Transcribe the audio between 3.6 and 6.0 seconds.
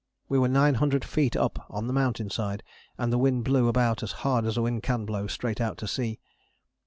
about as hard as a wind can blow straight out to